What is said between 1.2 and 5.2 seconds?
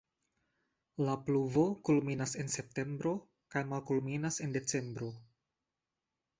pluvo kulminas en septembro kaj malkulminas en decembro.